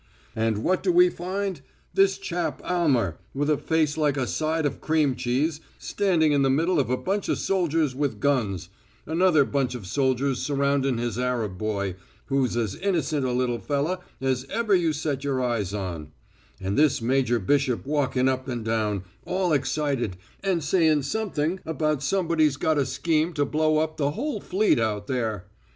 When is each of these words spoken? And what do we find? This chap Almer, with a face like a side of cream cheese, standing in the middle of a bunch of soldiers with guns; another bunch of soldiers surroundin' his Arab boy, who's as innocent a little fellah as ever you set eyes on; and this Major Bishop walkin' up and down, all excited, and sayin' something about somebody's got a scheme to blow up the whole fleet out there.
And 0.35 0.63
what 0.63 0.81
do 0.81 0.91
we 0.91 1.09
find? 1.11 1.61
This 1.93 2.17
chap 2.17 2.59
Almer, 2.65 3.19
with 3.35 3.51
a 3.51 3.57
face 3.59 3.97
like 3.97 4.17
a 4.17 4.25
side 4.25 4.65
of 4.65 4.81
cream 4.81 5.13
cheese, 5.13 5.59
standing 5.77 6.31
in 6.31 6.41
the 6.41 6.49
middle 6.49 6.79
of 6.79 6.89
a 6.89 6.97
bunch 6.97 7.29
of 7.29 7.37
soldiers 7.37 7.93
with 7.93 8.19
guns; 8.19 8.69
another 9.05 9.45
bunch 9.45 9.75
of 9.75 9.85
soldiers 9.85 10.39
surroundin' 10.41 10.97
his 10.97 11.19
Arab 11.19 11.59
boy, 11.59 11.97
who's 12.25 12.57
as 12.57 12.73
innocent 12.77 13.25
a 13.27 13.31
little 13.31 13.59
fellah 13.59 13.99
as 14.19 14.43
ever 14.45 14.73
you 14.73 14.91
set 14.91 15.23
eyes 15.23 15.71
on; 15.71 16.11
and 16.59 16.79
this 16.79 16.99
Major 16.99 17.37
Bishop 17.37 17.85
walkin' 17.85 18.27
up 18.27 18.47
and 18.47 18.65
down, 18.65 19.03
all 19.23 19.53
excited, 19.53 20.17
and 20.43 20.63
sayin' 20.63 21.03
something 21.03 21.59
about 21.63 22.01
somebody's 22.01 22.57
got 22.57 22.79
a 22.79 22.87
scheme 22.87 23.33
to 23.33 23.45
blow 23.45 23.77
up 23.77 23.97
the 23.97 24.09
whole 24.09 24.41
fleet 24.41 24.79
out 24.79 25.05
there. 25.05 25.45